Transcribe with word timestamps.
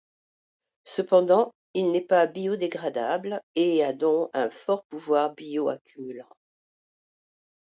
Cependant, 0.85 1.53
il 1.75 1.91
n'est 1.91 2.01
pas 2.01 2.25
biodégradable, 2.25 3.39
et 3.53 3.83
à 3.83 3.93
donc 3.93 4.31
un 4.33 4.49
fort 4.49 4.83
pouvoir 4.85 5.35
bioaccumulant. 5.35 6.35